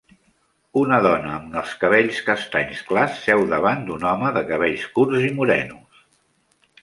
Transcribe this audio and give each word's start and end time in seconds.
Una 0.83 0.97
dona 1.05 1.33
amb 1.33 1.57
els 1.61 1.73
cabells 1.83 2.21
castanys 2.29 2.81
clars 2.87 3.19
seu 3.27 3.45
davant 3.53 3.85
d'un 3.89 4.05
home 4.13 4.31
de 4.39 4.43
cabells 4.53 4.87
curts 4.97 5.27
i 5.31 5.33
morenos. 5.41 6.01